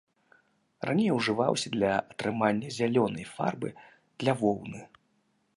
Раней 0.89 1.09
ўжываўся 1.17 1.67
для 1.75 1.91
атрымання 2.15 2.73
зялёнай 2.81 3.25
фарбы 3.35 3.69
для 4.19 4.33
воўны. 4.45 4.79